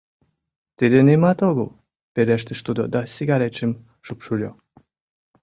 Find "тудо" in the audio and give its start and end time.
2.67-2.81